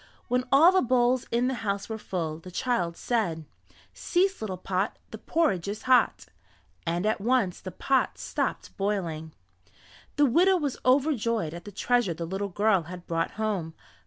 When 0.29 0.45
all 0.51 0.71
the 0.71 0.81
bowls 0.81 1.27
in 1.29 1.47
the 1.47 1.53
house 1.61 1.87
were 1.87 1.99
full, 1.99 2.39
the 2.39 2.49
child 2.49 2.97
said: 2.97 3.45
"Cease 3.93 4.41
little 4.41 4.57
pot, 4.57 4.97
The 5.11 5.19
porridge 5.19 5.67
is 5.67 5.83
hot," 5.83 6.25
and 6.87 7.05
at 7.05 7.21
once 7.21 7.59
the 7.61 7.69
pot 7.69 8.17
stopped 8.17 8.75
boiling. 8.77 9.31
The 10.15 10.25
widow 10.25 10.57
was 10.57 10.79
overjoyed 10.83 11.53
at 11.53 11.65
the 11.65 11.71
treasure 11.71 12.15
the 12.15 12.25
little 12.25 12.49
girl 12.49 12.81
had 12.89 13.05
brought 13.05 13.33
home. 13.37 13.75